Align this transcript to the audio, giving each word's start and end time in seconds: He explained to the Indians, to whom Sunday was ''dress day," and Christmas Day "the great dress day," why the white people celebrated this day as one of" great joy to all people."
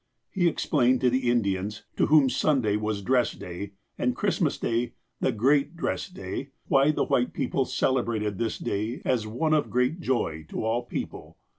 He 0.31 0.47
explained 0.47 0.99
to 1.01 1.11
the 1.11 1.29
Indians, 1.29 1.83
to 1.95 2.07
whom 2.07 2.27
Sunday 2.27 2.75
was 2.75 3.03
''dress 3.03 3.37
day," 3.37 3.73
and 3.99 4.15
Christmas 4.15 4.57
Day 4.57 4.95
"the 5.19 5.31
great 5.31 5.75
dress 5.75 6.09
day," 6.09 6.49
why 6.67 6.89
the 6.89 7.03
white 7.05 7.33
people 7.33 7.65
celebrated 7.65 8.39
this 8.39 8.57
day 8.57 9.03
as 9.05 9.27
one 9.27 9.53
of" 9.53 9.69
great 9.69 9.99
joy 9.99 10.47
to 10.49 10.65
all 10.65 10.81
people." 10.81 11.37